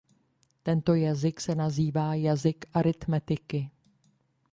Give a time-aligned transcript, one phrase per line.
[0.63, 3.69] Tento jazyk se nazývá jazyk aritmetiky.